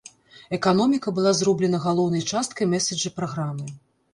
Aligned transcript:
Эканоміка 0.57 1.13
была 1.17 1.33
зроблена 1.39 1.81
галоўнай 1.85 2.25
часткай 2.31 2.65
мэсэджа 2.73 3.13
праграмы. 3.19 3.73